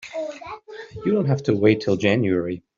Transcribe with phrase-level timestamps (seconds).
[1.05, 2.63] You don't have to wait till January.